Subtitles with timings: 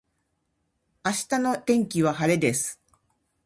[1.05, 2.81] 明日の天気は晴れです